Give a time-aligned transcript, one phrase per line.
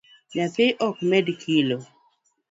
[0.35, 1.77] Nyathi ok med kilo?